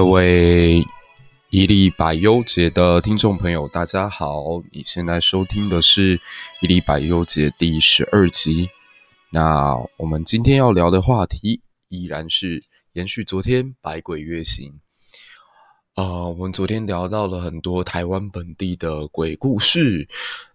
[0.00, 0.82] 各位
[1.50, 4.62] 一历百优节的听众朋友，大家好！
[4.72, 6.18] 你现在收听的是
[6.62, 8.70] 一历百优节第十二集。
[9.28, 11.60] 那我们今天要聊的话题
[11.90, 14.72] 依然是延续昨天百鬼月行。
[15.96, 20.08] 啊、我们昨天聊到了很多台湾本地的鬼故事。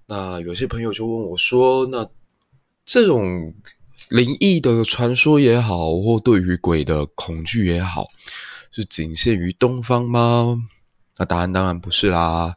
[0.07, 2.09] 那有些朋友就问我说：“那
[2.83, 3.53] 这种
[4.09, 8.07] 灵异的传说也好，或对于鬼的恐惧也好。”
[8.75, 10.57] 是仅限于东方吗？
[11.17, 12.55] 那答案当然不是啦。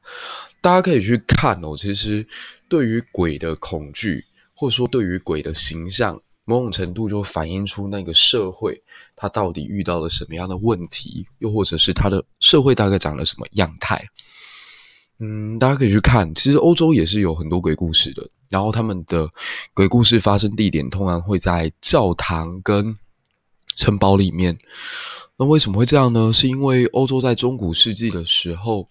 [0.61, 1.77] 大家可以去看哦。
[1.77, 2.27] 其实
[2.69, 4.25] 对于鬼的恐惧，
[4.57, 8.83] 或者说对于鬼的形象，某种程度就反映出那个社会
[9.15, 14.05] 它到底遇到了什么样的问题，又或者是它的社会大概长了什么样态。
[15.21, 16.35] 嗯，大家可以去看。
[16.35, 18.27] 其实欧洲也是有很多鬼故事的。
[18.51, 19.29] 然后他们的
[19.75, 22.97] 鬼故事发生地点通常会在教堂跟
[23.79, 24.59] 城堡里面。
[25.39, 26.33] 那为什么会这样呢？
[26.33, 28.89] 是因为欧洲在中古世纪的时候，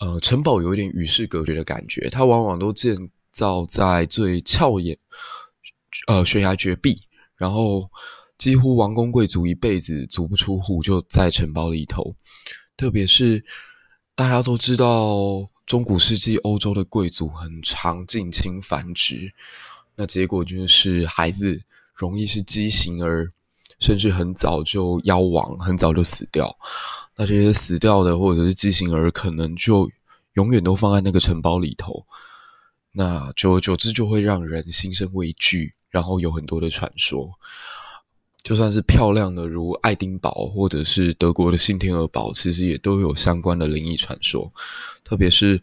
[0.00, 2.96] 呃，城堡有一点与世隔绝的感觉，它往往都建
[3.30, 4.98] 造在最翘眼，
[6.06, 7.02] 呃，悬崖绝壁，
[7.36, 7.90] 然后
[8.38, 12.14] 几乎王公贵族一辈子足不出户，就在城堡里头。
[12.74, 13.44] 特别是
[14.14, 19.30] 大家都知道，中古世纪欧洲的贵族很常近亲繁殖，
[19.94, 21.60] 那结果就是孩子
[21.94, 23.32] 容易是畸形儿。
[23.78, 26.54] 甚至很早就夭亡，很早就死掉。
[27.14, 29.90] 那这些死掉的或者是畸形儿，可能就
[30.34, 32.04] 永远都放在那个城堡里头。
[32.92, 37.30] 那久而久之，就会让人心生畏惧，然后有很多的传说。
[38.42, 44.48] 就算是漂亮的如爱丁堡，或者是德国的新天鹅堡，其实也都有相关的灵异传说。
[45.02, 45.62] 特别是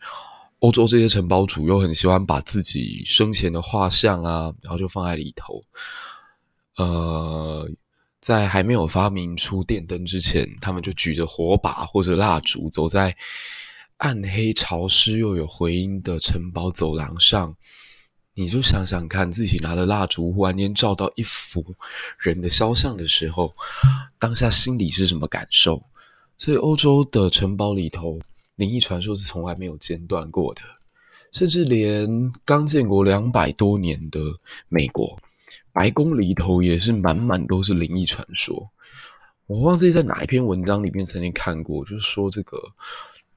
[0.59, 5.61] 欧洲这些城堡主，又很喜欢把自己生前的画像啊，然后就放在里头。
[6.77, 7.69] 呃。
[8.23, 13.13] 在还没有发明出电灯之前，他们就举着火把或者蜡烛，走在
[13.97, 17.53] 暗黑潮湿又有回音的城堡走廊上。
[18.33, 21.75] 你就想想看，自己拿着蜡烛忽然间照到一幅
[22.17, 23.53] 人的肖像的时候，
[24.17, 25.83] 当下心里是什么感受？
[26.37, 28.13] 所以，欧洲的城堡里头
[28.55, 30.61] 灵异传说是从来没有间断过的，
[31.33, 32.07] 甚至连
[32.45, 34.19] 刚建国两百多年的
[34.69, 35.19] 美国。
[35.73, 38.69] 白宫里头也是满满都是灵异传说，
[39.47, 42.61] 我忘记在哪一篇文章里面曾经看过，就是说这个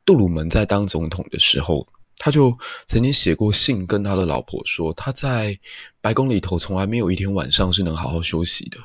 [0.04, 1.88] 杜鲁门在当总统的时候，
[2.18, 2.52] 他就
[2.86, 5.58] 曾经写过信跟他的老婆说，他在
[6.02, 8.78] 白宫里头从来没有一天晚上是能好好休息的，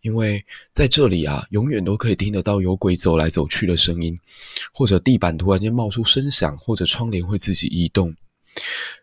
[0.00, 4.18] 因为在这里啊，永远都可以听得到有鬼走来走去的声音，
[4.74, 8.16] 或者地板突然间冒出声响，或者窗帘会自己移动，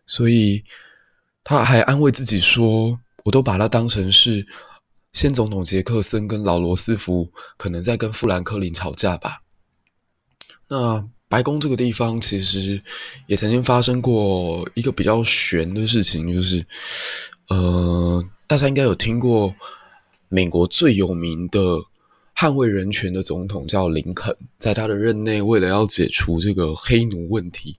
[0.06, 0.62] 所以
[1.42, 3.00] 他还安慰自己说。
[3.28, 4.46] 我都把它当成是
[5.12, 9.42] 先总统杰克森跟老罗斯福可能在跟富兰克林吵架吧。
[10.68, 12.80] 那白宫这个地方其实
[13.26, 16.66] 也曾经发生过一个比较悬的事情，就是
[17.48, 19.54] 呃，大家应该有听过
[20.30, 21.60] 美国最有名的
[22.34, 27.76] 捍卫人权的总统叫林肯，在他的任内，为了要解除这个黑奴问题，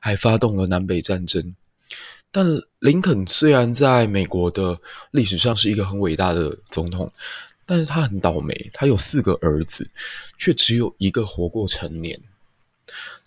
[0.00, 1.54] 还发动了南北战争。
[2.30, 2.46] 但
[2.80, 4.78] 林肯虽然在美国的
[5.12, 7.10] 历史上是一个很伟大的总统，
[7.64, 9.90] 但是他很倒霉，他有四个儿子，
[10.36, 12.20] 却只有一个活过成年。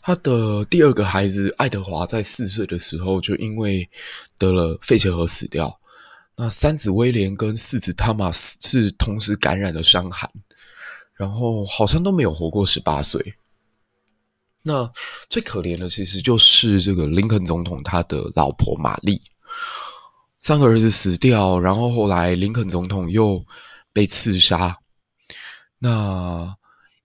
[0.01, 3.87] 他的第二个孩子爱德华在四岁的时候就因为
[4.37, 5.79] 得了肺结核死掉。
[6.37, 10.27] 那三子威廉跟四子汤马斯是同时感染了伤寒，
[11.13, 13.35] 然后好像都没有活过十八岁。
[14.63, 14.89] 那
[15.29, 19.21] 最可怜的其实就是这个林肯总统他的老婆玛丽，
[20.39, 23.43] 三个儿子死掉，然后后来林肯总统又
[23.91, 24.77] 被刺杀。
[25.79, 26.55] 那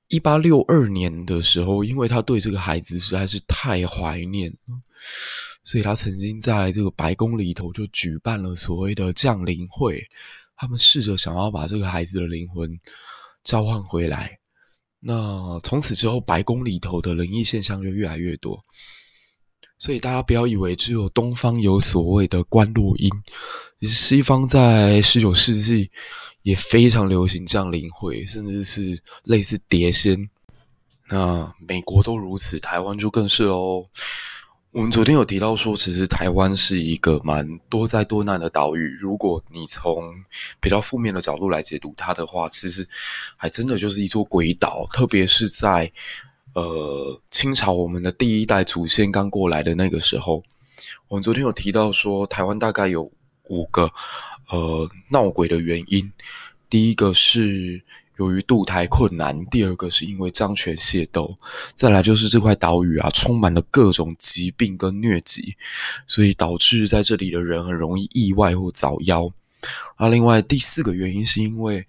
[0.08, 4.78] 一八六二年的时候，因为他对这个孩子实在是太怀念了，
[5.64, 10.06] 所以他曾经在这个白宫里头就举办了所谓的降灵会，
[10.56, 12.78] 他们试着想要把这个孩子的灵魂
[13.44, 14.38] 召唤回来。
[15.00, 18.58] 那从此之后，白宫里头的灵异现象就越来越多，
[19.78, 23.10] 所以大家不要以为只有东方有所谓的观落音，
[23.82, 25.90] 西方在十九世纪
[26.42, 30.28] 也非常流行这样灵会，甚至是类似碟仙。
[31.08, 33.84] 那美国都如此，台湾就更是哦。
[34.72, 38.94] 我们昨天有提到说，其实台湾是一个蛮多灾多难的岛屿。
[39.00, 40.12] 如果你从
[40.60, 42.86] 比较负面的角度来解读它的话，其实
[43.36, 44.86] 还真的就是一座鬼岛。
[44.92, 45.90] 特别是在
[46.52, 50.42] 呃清朝我们的第一代祖先刚过来的那个时候，
[51.08, 53.10] 我们昨天有提到说，台湾大概有
[53.44, 53.90] 五个
[54.50, 56.12] 呃闹鬼的原因。
[56.68, 57.80] 第一个是
[58.18, 61.38] 由于渡台困难，第二个是因为张权械斗，
[61.74, 65.56] 再来就是这块岛屿啊充满了各种疾病跟疟疾，
[66.06, 69.32] 所以导致在这里的人很容易意外或早夭。
[69.96, 71.86] 啊，另外第四个原因是因为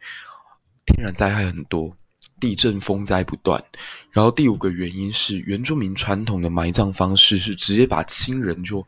[0.86, 1.96] 天然灾害很多，
[2.40, 3.64] 地震风灾不断。
[4.12, 8.86] 然后第五个原因是原住民传统的埋葬方式是直接把亲人就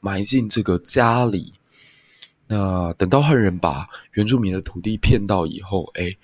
[0.00, 1.52] 埋进这个家里。
[2.48, 6.18] 那等到汉人把原住民的土地骗到以后，诶，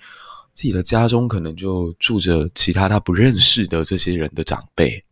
[0.59, 5.05] 自己的家中可能就住着其他他不认识的这些人的长辈。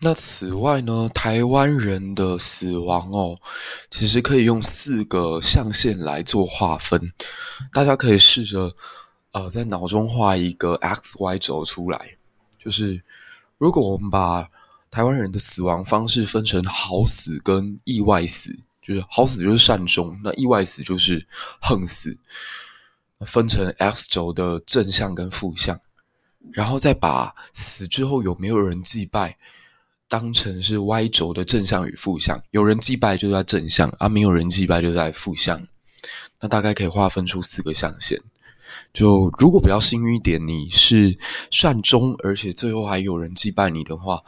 [0.00, 3.38] 那此外呢，台湾人的死亡哦，
[3.88, 7.12] 其实可以用四个象限来做划分。
[7.72, 8.74] 大家可以试着
[9.30, 12.18] 呃在脑中画一个 X Y 轴出来，
[12.58, 13.00] 就是
[13.58, 14.48] 如果我们把
[14.90, 21.24] 台湾人的死亡方式分成好死跟意外死，就是好死就是善终，那意外死就是
[21.60, 22.18] 横死，
[23.24, 25.80] 分成 X 轴的正向跟负向，
[26.52, 29.38] 然后再把死之后有没有人祭拜。
[30.08, 35.66] 当成是 Y 轴的正向与负向，有人祭拜就在正向，而、啊、没有人祭拜就在负向。
[36.38, 38.16] 那大概可以划分出四个象限。
[38.94, 41.18] 就如果比较幸运一点，你是
[41.50, 44.22] 善终，而且最后还有人祭拜你的话，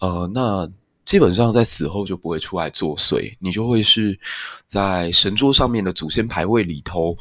[0.00, 0.68] 呃，那
[1.06, 4.18] 基本上在死后就不会出来作祟，你就会是
[4.66, 7.16] 在神桌上面的祖先牌位里头，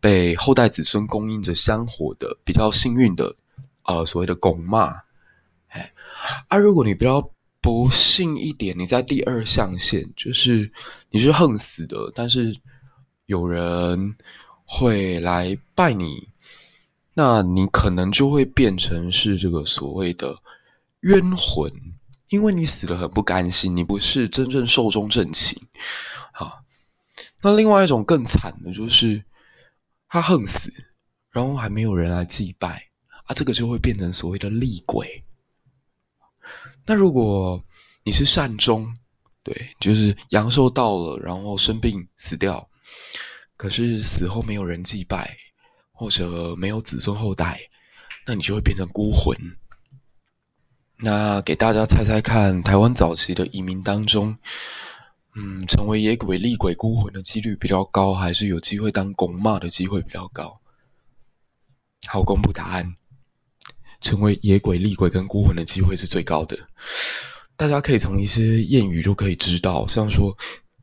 [0.00, 3.36] 被后代子孙供应着香火的比较幸运的，
[3.84, 5.02] 呃，所谓的公妈。
[5.68, 5.92] 哎，
[6.48, 7.30] 啊，如果你比较
[7.60, 10.72] 不幸一点，你在第二象限，就是
[11.10, 12.56] 你是横死的，但是
[13.26, 14.16] 有人
[14.64, 16.28] 会来拜你，
[17.14, 20.38] 那你可能就会变成是这个所谓的
[21.00, 21.70] 冤魂，
[22.30, 25.60] 因为你死得很不甘心，你不是真正寿终正寝
[26.32, 26.64] 啊。
[27.42, 29.22] 那另外一种更惨的就是
[30.10, 30.72] 他横死，
[31.30, 32.88] 然后还没有人来祭拜
[33.26, 35.24] 啊，这个就会变成所谓的厉鬼。
[36.84, 37.64] 那如果
[38.02, 38.92] 你是善终，
[39.44, 42.68] 对，就是阳寿到了，然后生病死掉，
[43.56, 45.36] 可是死后没有人祭拜，
[45.92, 47.60] 或者没有子孙后代，
[48.26, 49.36] 那你就会变成孤魂。
[50.96, 54.36] 那给大家猜猜看，台湾早期的移民当中，
[55.34, 60.60] 嗯，成为野鬼、厉鬼、孤魂的几率比较高，还是有机会当公骂的机会比较高？
[62.06, 62.94] 好，公布答案。
[64.00, 66.58] 成为野鬼、厉鬼跟孤魂的机会是最高的。
[67.54, 70.34] 大家可以从一些谚语就可以知道，像说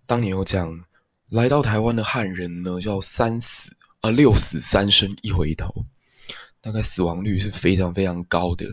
[0.05, 0.85] 当年有讲，
[1.29, 5.83] 来到台湾的汉人呢，叫三死啊，六死三生一回头，
[6.61, 8.67] 大概死亡率是非常非常高的。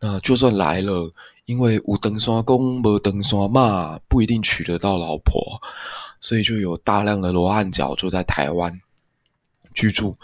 [0.00, 1.14] 那就算来了，
[1.48, 5.58] 因为有长山公没长山妈，不一定娶得到老婆，
[6.20, 8.78] 所以就有大量的罗汉脚就在台湾
[9.72, 10.14] 居住。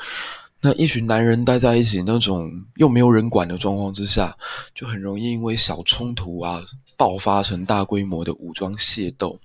[0.60, 4.36] 那一群男人待在一起，那种又没有人管的状况之下，
[4.74, 6.62] 就很容易因为小冲突啊，
[6.94, 9.40] 爆发成大规模的武装械斗。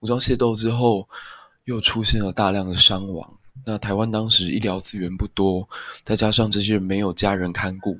[0.00, 1.08] 武装械斗之后，
[1.66, 3.32] 又出现了大量的伤亡。
[3.64, 5.68] 那台湾当时医疗资源不多，
[6.02, 7.96] 再加上这些人没有家人看顾，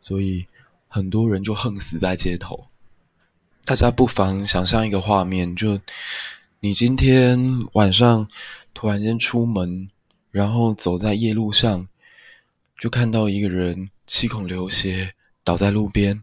[0.00, 0.46] 所以
[0.88, 2.68] 很多人就横死在街头。
[3.64, 5.80] 大家不妨想象一个画面，就
[6.60, 8.28] 你今天晚上
[8.72, 9.88] 突然间出门。
[10.32, 11.88] 然后走在夜路上，
[12.78, 16.22] 就看到一个人七孔流血倒在路边。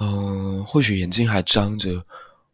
[0.00, 2.06] 嗯，或许眼睛还张着，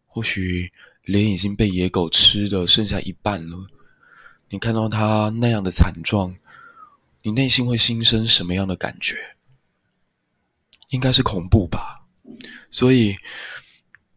[0.04, 0.72] 或许
[1.04, 3.68] 脸已经被野狗吃的剩下一半了。
[4.48, 6.34] 你看到他那样的惨状，
[7.22, 9.14] 你内心会心生什么样的感觉？
[10.92, 12.06] 应该是恐怖吧。
[12.70, 13.16] 所以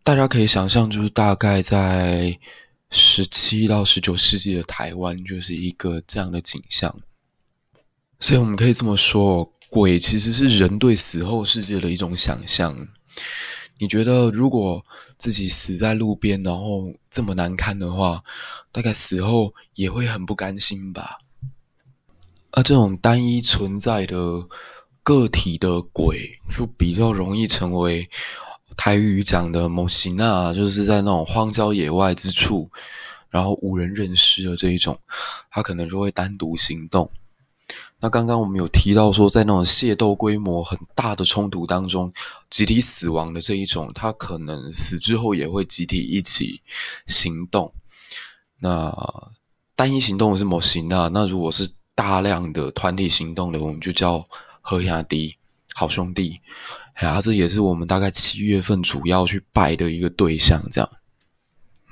[0.04, 2.40] 大家可以想象，就是大概在。
[2.92, 6.96] 十七到十九世纪的台湾就是一个这样的景象，
[8.20, 12.88] 所以我们可以这么说，鬼其实是人对死后世界的一种想象。
[13.80, 14.86] 你觉得如果
[15.18, 18.24] 自己死在路边，然后这么难堪的话，
[18.72, 21.18] 大概死后也会很不甘心吧？
[22.52, 24.16] 而这种单一存在的
[25.06, 28.10] 个体的鬼，就比较容易成为。
[28.78, 32.70] 台语讲的某型那，就是在那种荒郊野外之处，
[33.30, 35.00] 然后无人认识的这一种，
[35.50, 37.10] 他可能就会单独行动。
[38.02, 42.12] 那刚刚我们有提到说，在那种械斗规模很大的冲突当中，
[42.50, 46.60] 集体死亡的这一种，他可能死之后也会集体一起
[47.08, 47.74] 行动。
[48.60, 48.94] 那
[49.74, 54.28] 单一行动是某型那，那如果是大量的团体行动的，我们就叫
[54.68, 55.38] 好兄弟，
[55.76, 56.42] 好兄弟。
[56.96, 60.90] 啊，这也是我们大概七月份主要去拜的一个对象，这样。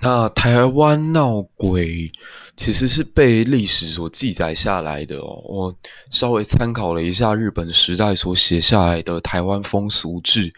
[0.01, 2.11] 那台湾闹鬼
[2.57, 5.23] 其实是被历史所记载下来的。
[5.23, 5.77] 我
[6.09, 10.49] 稍微参考了一下日本时代所写下来的《台湾风俗志》，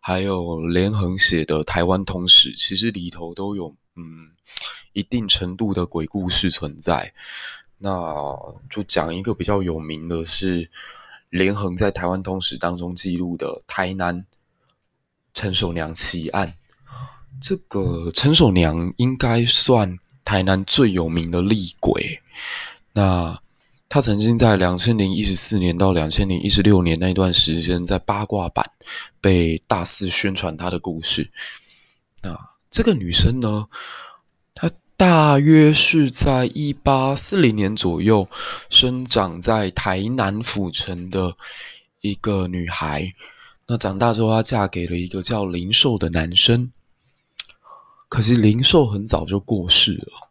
[0.00, 4.30] 还有连横写的《台湾通史》，其实里头都有嗯
[4.94, 7.12] 一定程度的鬼故事存在。
[7.76, 7.92] 那
[8.70, 10.68] 就讲一个比较有名的是
[11.30, 14.24] 连横在《台湾通史》当中记录的台南
[15.34, 16.54] 陈守娘奇案。
[17.40, 22.20] 这个陈守娘应该算台南最有名的厉鬼。
[22.92, 23.40] 那
[23.88, 28.68] 他曾经在两千零一十四年到两千零一十六年那段时间，在八卦版
[29.20, 31.30] 被大肆宣传他的故事。
[32.22, 32.36] 那
[32.68, 33.66] 这个女生呢，
[34.98, 38.28] 大约是在一八四零年左右
[38.68, 41.36] 生长在台南府城的
[42.00, 43.12] 一个女孩。
[43.68, 46.72] 那长大之后，她嫁给了一个叫林寿的男生。
[48.08, 50.28] 可惜林寿很早就过世了。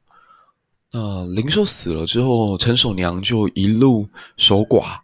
[0.92, 5.00] 那林寿死了之后，陈守娘就一路守寡。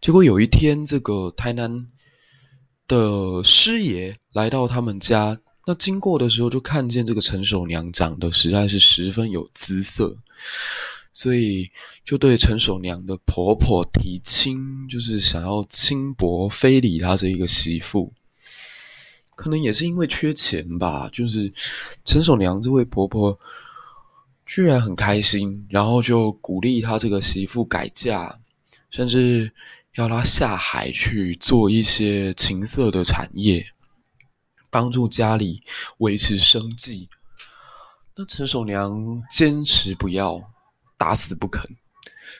[0.00, 1.86] 结果有一天，这个台南
[2.88, 10.16] 的师爷来到他们家，那经过的时候就看见这个陈守娘长得实在是十分有姿色，
[11.12, 11.70] 所以
[12.04, 18.12] 就对陈守娘的婆婆提亲，就是想要轻薄非礼她这一个媳妇。
[19.34, 21.52] 可能也是因为缺钱吧，就是
[22.04, 23.38] 陈守娘这位婆婆
[24.44, 28.38] 居然很开心，然后就鼓励她这个媳妇改嫁，
[28.90, 29.50] 甚至
[29.94, 33.64] 要她下海去做一些情色的产业，
[34.72, 35.62] 帮助家里
[35.98, 37.08] 维持生计。
[38.16, 40.42] 那陈守娘坚持不要，
[40.96, 41.62] 打死不肯，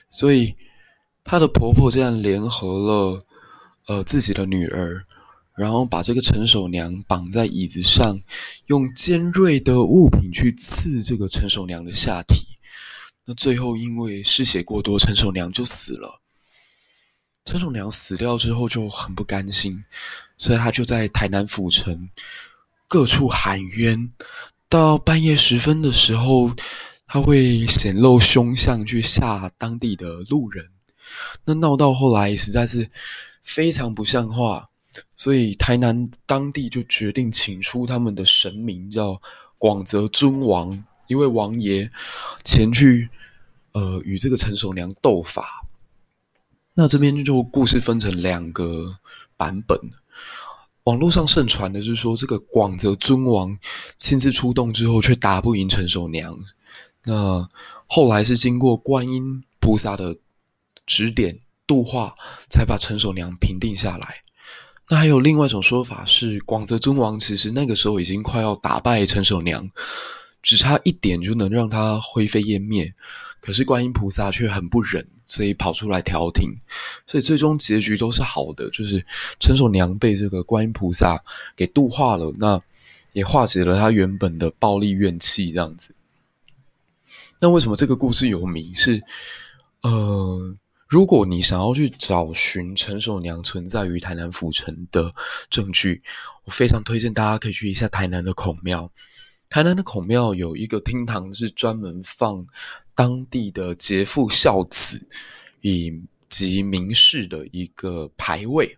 [0.09, 0.55] 所以
[1.23, 3.25] 她的婆婆这样联合了
[3.87, 5.05] 呃自己的女儿。
[5.55, 8.19] 然后把这个陈守娘绑在椅子上，
[8.65, 12.57] 用尖锐的物品去刺这个陈守娘的下体。
[13.25, 16.21] 那最后因为失血过多，陈守娘就死了。
[17.45, 19.85] 陈守娘死掉之后就很不甘心，
[20.43, 22.09] 所以他就在台南府城
[22.89, 24.11] 各处喊冤。
[24.67, 26.51] 到半夜时分的时候，
[27.07, 30.67] 他会显露凶相去吓当地的路人。
[31.45, 32.89] 那闹到后来实在是
[33.41, 34.67] 非常不像话。
[35.15, 39.21] 所以台南当地就决定请出他们的神明，叫
[39.57, 41.89] 广泽尊王，一位王爷
[42.43, 43.09] 前去，
[43.71, 45.65] 呃，与这个陈守娘斗法。
[46.73, 48.95] 那这边就故事分成两个
[49.37, 49.79] 版本。
[50.85, 53.57] 网络上盛传的是说，这个广泽尊王
[53.97, 56.37] 亲自出动之后，却打不赢陈守娘。
[57.05, 57.47] 那
[57.87, 60.17] 后来是经过观音菩萨的
[60.85, 62.13] 指点度化，
[62.49, 64.15] 才把陈守娘平定下来。
[64.89, 69.69] 那还有另外一种说法是，广泽尊王其实那个时候已经快要打败陈守娘，
[70.41, 72.91] 只差一点就能让他灰飞烟灭。
[73.45, 76.49] 可是观音菩萨却很不忍，所以跑出来调停，
[77.05, 79.05] 所以最终结局都是好的，就是
[79.37, 81.21] 陈守娘被这个观音菩萨
[81.53, 82.61] 给度化了，那
[83.11, 85.93] 也化解了他原本的暴戾怨气，这样子。
[87.41, 88.73] 那为什么这个故事有名？
[88.73, 89.03] 是，
[89.81, 90.55] 呃。
[90.89, 95.11] 如果你想要去找寻陈守娘存在于台南府城的
[95.49, 96.03] 证据，
[96.43, 98.91] 我非常推荐大家可以去一下台南的孔庙。
[99.53, 102.43] 台南的孔庙有一个厅堂是专门放
[102.95, 104.99] 当地的杰父孝子
[105.61, 105.93] 以
[106.27, 108.75] 及名士的一个牌位，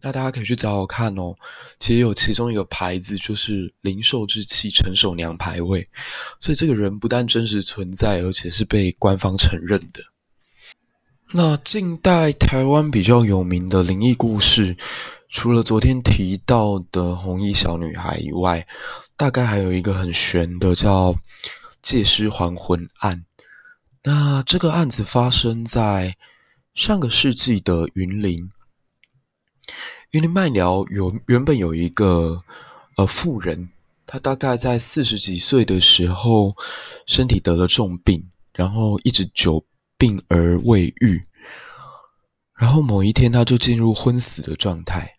[0.00, 1.34] 那大家可以去找找看哦。
[1.78, 5.86] 其实有其中一个牌子就是“灵兽之妻陈守娘牌位”，
[6.40, 10.02] 所以这个人不但真实存在，而且是被官方承认的。
[11.34, 14.78] 那近代台湾比较有名的灵异故事，
[15.28, 18.66] 除了昨天提到的红衣小女孩以外，
[19.16, 21.14] 大概还有一个很玄的，叫
[21.82, 23.24] 借尸还魂案。
[24.04, 26.14] 那这个案子发生在
[26.74, 28.50] 上个世纪的云林，
[30.10, 32.42] 云林麦寮有原本有一个
[32.96, 33.70] 呃妇人，
[34.06, 36.54] 她大概在四十几岁的时候，
[37.06, 39.64] 身体得了重病，然后一直久。
[39.98, 41.22] 病而未愈，
[42.54, 45.15] 然后某一天他就进入昏死的状态。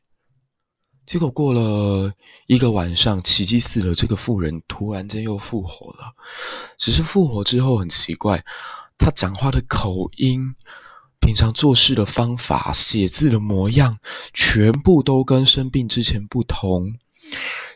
[1.08, 2.14] 结果过了
[2.48, 6.14] 一个晚上，奇迹似的，这个妇人突然间又复活了。
[6.78, 8.44] 只是复活之后很奇怪，
[8.98, 10.54] 他讲话的口音、
[11.22, 13.98] 平常做事的方法、写字的模样，
[14.34, 16.94] 全部都跟生病之前不同。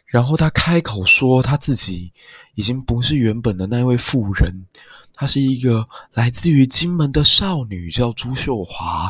[0.08, 2.12] 然后他开口说，他自己
[2.56, 4.68] 已经不是原本的那位妇人。
[5.14, 9.10] 她是一个来自于金门的少女，叫朱秀华。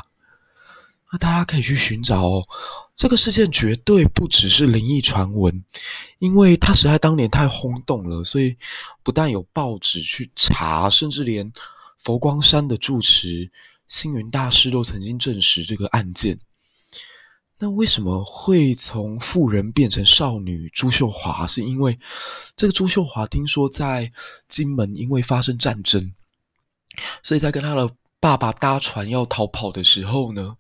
[1.12, 2.44] 那大家可以去寻找哦
[3.02, 5.66] 这个事件绝对不只是灵异传闻，
[6.20, 8.56] 因为它实在当年太轰动了，所以
[9.02, 11.52] 不但有报纸去查，甚至连
[11.98, 13.50] 佛光山的住持
[13.88, 16.40] 星云大师都曾经证实这个案件。
[17.58, 21.48] 那为什么会从妇人变成少女朱秀华？
[21.48, 21.98] 是因为
[22.56, 24.12] 这个朱秀华听说在
[24.48, 26.14] 金门因为发生战争，
[27.24, 27.90] 所以在跟他的
[28.20, 30.58] 爸爸搭船要逃跑的时候呢，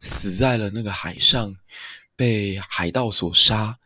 [0.00, 1.54] 死在了那个海上，
[2.16, 3.78] 被海盗所杀。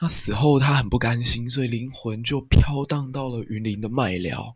[0.00, 4.54] 那死后他很不甘心，所以灵魂就飘荡到了云林的麦寮，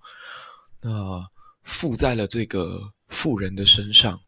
[0.83, 1.29] 那
[1.63, 4.21] 附在了这个妇人的身上。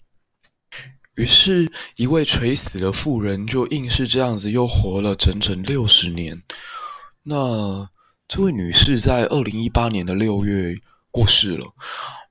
[1.16, 6.42] 于是，一位垂死的妇人就硬是这样子又活了整整六十年。
[7.25, 7.90] 那
[8.26, 10.75] 这位女士在二零一八年的六月
[11.11, 11.75] 过世了，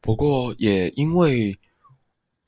[0.01, 1.59] 不过也因为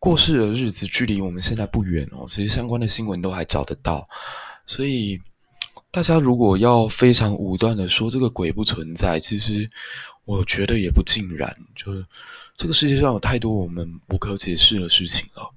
[0.04, 4.04] 过世的日子距离我们现在不远哦，其实相关的新闻都还找得到。
[4.66, 5.18] 所以
[5.92, 9.70] 大家如果要非常武断的说这个鬼不存在，其实
[10.26, 11.56] 我觉得也不尽然。
[11.74, 12.06] 就是
[12.58, 15.50] 这个世界上有太多我们无可解释的事情了。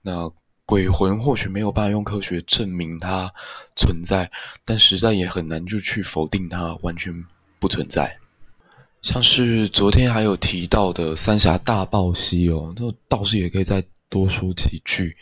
[0.00, 0.32] 那
[0.64, 3.30] 鬼魂或许没有办法用科学证明它
[3.76, 4.30] 存在，
[4.64, 7.12] 但实在也很难就去否定它完全
[7.58, 8.18] 不存在。
[9.02, 15.16] 像是昨天还有提到的三峡大霸溪哦，这倒是也可以再多说几句。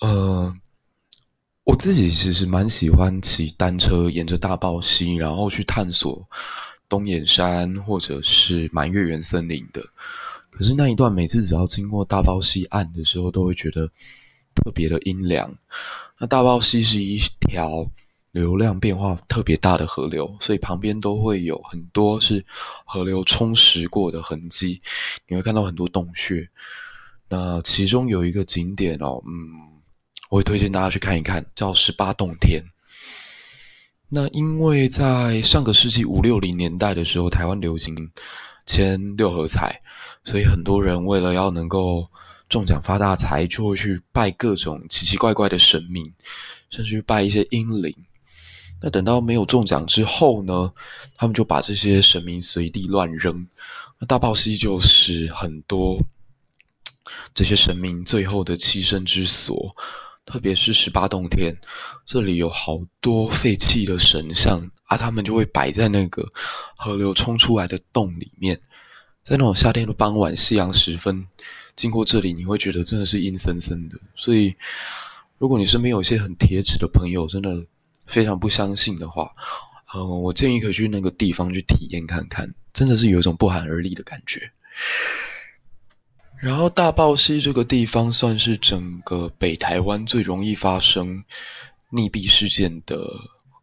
[0.00, 0.54] 呃，
[1.64, 6.22] 我自己其实蛮喜欢骑单车沿着大霸溪，然后去探索
[6.88, 9.84] 东眼山或者是满月圆森林的。
[10.50, 13.88] 可是那一段，每次只要经过大霸溪岸的时候，都会觉得
[14.54, 15.52] 特别的阴凉。
[16.18, 17.84] 那大霸溪是一条
[18.32, 22.44] 流量变化特别大的河流，所以旁边都会有很多是
[22.84, 24.80] 河流冲蚀过的痕迹。
[25.26, 26.48] 你会看到很多洞穴。
[27.28, 29.82] 那其中有一个景点哦，嗯，
[30.30, 32.62] 我会推荐大家去看一看，叫十八洞天。
[34.10, 38.10] 那因为在上个世纪五六零年代的时候，台湾流行
[38.66, 39.80] 签六合彩。
[40.24, 42.06] 所以很多人为了要能够
[42.48, 46.12] 中奖发大财，就会去拜各种奇奇怪怪的神明，
[46.68, 47.94] 甚至去拜一些阴灵。
[48.80, 50.72] 那等到没有中奖之后呢，
[51.16, 53.46] 他们就把这些神明随地乱扔。
[53.98, 55.98] 那大霸溪就是很多
[57.34, 59.74] 这些神明最后的栖身之所，
[60.24, 61.56] 特别是十八洞天，
[62.06, 66.28] 这里有好多废弃的神像啊，他们就会摆在那个
[66.76, 68.60] 河流冲出来的洞里面。
[69.24, 71.26] 在那种夏天的傍晚，夕阳时分，
[71.76, 73.98] 经过这里，你会觉得真的是阴森森的。
[74.14, 74.54] 所以，
[75.36, 77.66] 如果你身边有一些很铁齿的朋友，真的
[78.08, 79.30] 非常不相信的话，
[79.94, 84.50] 嗯、我建议可以去那个地方去体验看看，真的是有一种不寒而栗的感觉。
[86.40, 91.24] 然后，大霸溪这个地方算是整个北台湾最容易发生
[91.90, 92.96] 溺毙事件的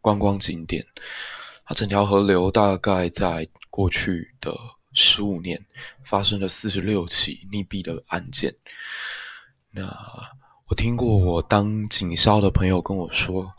[0.01, 0.85] 观光景点。
[1.65, 4.53] 它整条河流大概在过去的
[4.91, 5.65] 十五年
[6.03, 8.53] 发生了四十六起溺毙的案件。
[9.71, 9.83] 那
[10.67, 13.51] 我听过我当警校的朋友跟我说，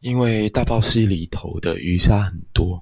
[0.00, 2.80] 因为大霸溪里头的鱼虾很多，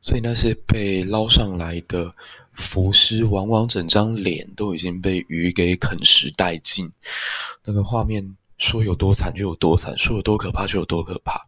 [0.00, 2.14] 所以那些被捞上来的
[2.52, 6.90] 浮尸，往往整张脸都已经被鱼给啃食殆尽。
[7.64, 11.40] 那个画面说有多惨就有多惨，说有多可怕就有多可怕。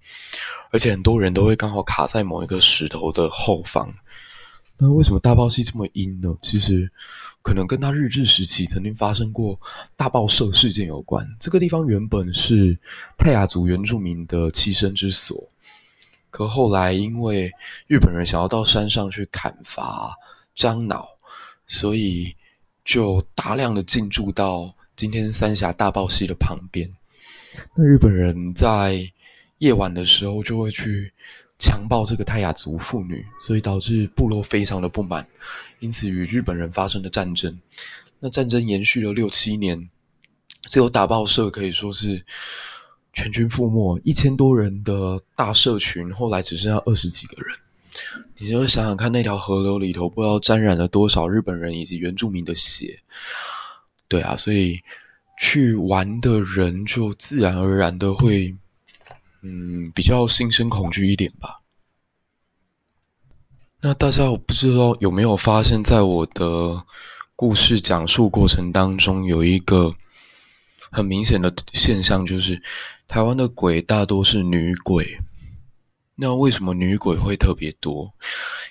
[0.71, 3.93] 而且很多人都会刚好卡在某一个石头的后方。
[4.77, 6.35] 那为什么大霸溪这么阴呢？
[6.43, 6.91] 其实
[7.45, 9.61] 可能跟他日治时期曾经发生过
[9.97, 11.29] 大爆社事件有关。
[11.39, 12.79] 这个地方原本是
[13.19, 15.47] 泰雅族原住民的栖身之所，
[16.31, 17.53] 可后来因为
[17.87, 20.17] 日本人想要到山上去砍伐
[20.55, 21.07] 樟脑，
[21.67, 22.35] 所以
[22.83, 26.91] 就大量的进驻到今天三峡大霸溪的旁边。
[27.77, 29.13] 那日本人在
[29.59, 31.13] 夜晚的时候就会去。
[31.59, 35.27] 强暴这个泰雅族妇女，所以导致部落非常的不满，
[35.79, 37.59] 因此与日本人发生了战争。
[38.19, 39.89] 那战争延续了六七年，
[40.63, 42.25] 最后打爆社可以说是
[43.13, 47.57] 全军覆没，一千多人的大社群，后来只剩下二十几个人。
[48.39, 52.99] 你就想想看，那条河流里头不知道沾染了多少日本人以及原住民的血。
[54.09, 54.81] 对啊，所以
[55.39, 58.55] 去玩的人就自然而然的会。
[59.47, 61.61] 嗯，比较心生恐惧一点吧。
[63.83, 66.87] 那大家我不知道有没有发现，在我的
[67.37, 69.95] 故事讲述过程当中，有一个
[70.91, 72.63] 很明显的现象，就是
[73.07, 75.19] 台湾的鬼大多是女鬼。
[76.15, 78.15] 那为什么女鬼会特别多？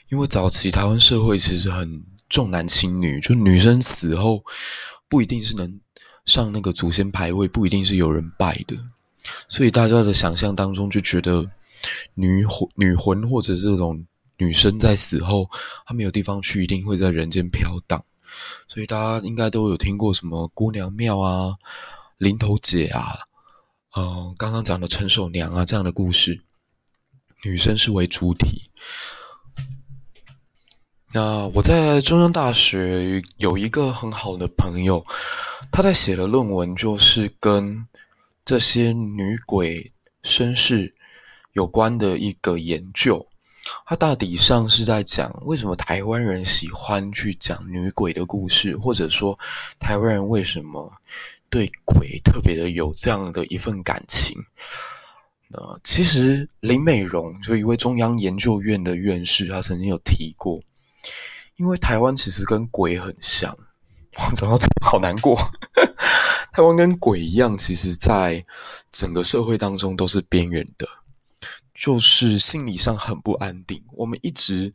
[0.09, 4.43] 因为早期台湾社会其实很重男轻女，就女生死后
[5.07, 5.79] 不一定是能
[6.25, 8.75] 上那个祖先牌位，不一定是有人拜的。
[9.47, 11.49] 所以大家的想象当中就觉得
[12.13, 14.05] 女魂、女魂或者这种
[14.37, 15.49] 女生在死后，
[15.85, 18.03] 她没有地方去，一定会在人间飘荡。
[18.67, 21.53] 所以大家应该都有听过什么姑娘庙啊、
[22.17, 23.19] 林头姐啊、
[23.95, 26.41] 嗯、刚刚讲的陈守娘啊这样的故事。
[27.45, 28.69] 女生是为主体。
[31.11, 35.05] 那我在中央大学有一个很好的朋友，
[35.71, 37.85] 他在写的论文就是跟
[38.45, 40.93] 这些女鬼身世
[41.53, 43.27] 有关的一个研究。
[43.85, 49.39] 它大体上是在讲为什么台湾人喜欢去讲女鬼的故事，或者说
[49.79, 50.91] 台湾人为什么
[51.49, 54.37] 对鬼特别的有这样的一份感情。
[55.53, 60.61] 呃其实林美容就一位中央研究院的院士，他曾经有提过。
[61.55, 63.55] 因为台湾其实跟鬼很像，
[64.15, 65.37] 我讲到这好难过。
[66.53, 68.43] 台湾跟鬼一样，其实在
[68.91, 70.87] 整个社会当中都是边缘的，
[71.73, 73.83] 就是心理上很不安定。
[73.93, 74.73] 我们一直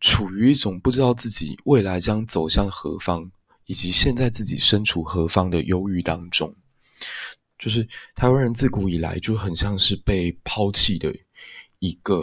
[0.00, 3.30] 处于一种不知道自己未来将走向何方，
[3.64, 6.54] 以及现在自己身处何方的忧郁当中。
[7.58, 11.10] 就是台湾人自古以来就很像是被抛弃的
[11.78, 12.22] 一个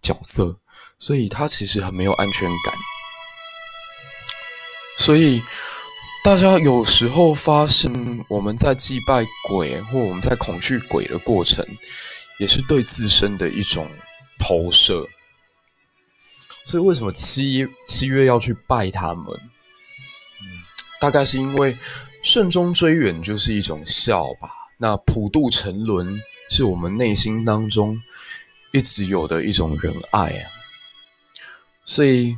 [0.00, 0.56] 角色，
[1.00, 2.74] 所以他其实很没有安全感。
[4.96, 5.42] 所以，
[6.24, 7.90] 大家有时候发现，
[8.28, 11.64] 我们在祭拜鬼或我们在恐惧鬼的过程，
[12.38, 13.88] 也是对自身的一种
[14.38, 15.08] 投射。
[16.66, 19.24] 所以，为什么七七月要去拜他们？
[21.00, 21.78] 大概是因为
[22.22, 24.50] 慎终追远就是一种孝吧。
[24.76, 27.98] 那普度沉沦是我们内心当中
[28.72, 30.44] 一直有的一种仁爱啊。
[31.86, 32.36] 所以。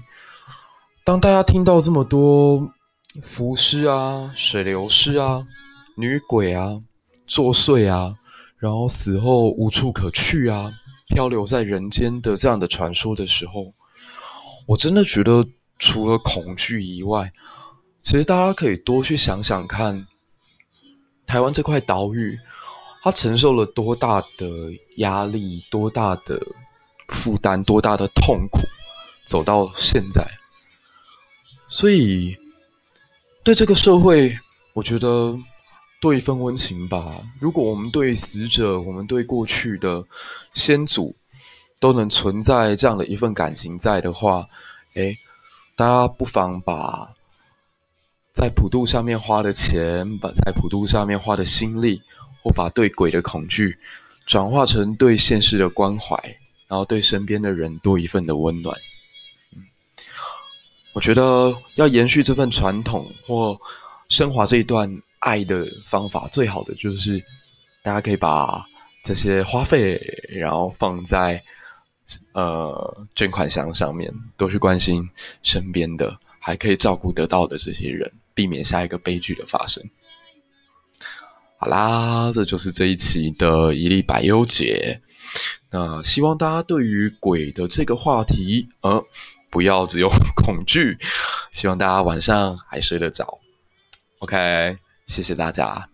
[1.03, 2.73] 当大家听到这么多
[3.23, 5.47] 浮尸啊、水流尸啊、
[5.97, 6.83] 女鬼啊、
[7.27, 8.17] 作祟啊，
[8.57, 10.73] 然后死后无处可去啊、
[11.09, 13.73] 漂流在人间的这样的传说的时候，
[14.67, 15.47] 我真的觉得，
[15.79, 17.31] 除了恐惧以外，
[18.03, 20.07] 其实大家可以多去想想看，
[21.27, 22.39] 台湾这块岛屿，
[23.03, 24.47] 它承受了多大的
[24.97, 26.41] 压力、多大的
[27.09, 28.61] 负担、多大的痛苦，
[29.27, 30.27] 走到现在。
[31.69, 32.37] 所以，
[33.51, 34.39] 对这个社会，
[34.75, 35.37] 我觉得
[36.01, 37.21] 多一份温情吧。
[37.41, 40.05] 如果我们对死者，我们对过去的
[40.55, 41.17] 先祖，
[41.81, 44.47] 都能存在这样的一份感情在的话，
[44.95, 45.19] 诶，
[45.75, 47.11] 大家不妨把
[48.33, 52.01] 在普渡上面花的钱，把在普渡上面花的心力，
[52.45, 53.77] 或把对鬼的恐惧，
[54.27, 56.15] 转化成对现实的关怀，
[56.69, 58.79] 然后对身边的人多一份的温暖。
[60.93, 63.59] 我觉得要延续这份传统或
[64.09, 67.23] 升华这一段爱的方法，最好的就是
[67.81, 68.67] 大家可以把
[69.05, 71.41] 这些花费，然后放在
[72.33, 75.09] 呃捐款箱上面，多去关心
[75.45, 79.83] 身边的，还可以照顾得到的这些人，避免下一个悲剧的发生。
[81.57, 85.01] 好啦，这就是这一期的一粒百忧解。
[85.71, 89.05] 那希望大家对于鬼的这个话题，呃。
[89.51, 90.99] 不要只有恐惧，
[91.53, 93.39] 希望大家晚上还睡得着。
[94.21, 95.90] OK，谢谢大家。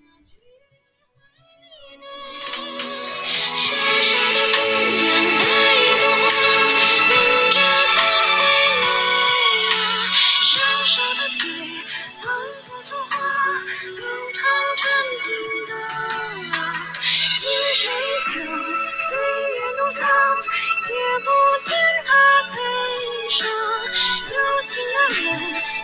[24.66, 25.75] 有情的人。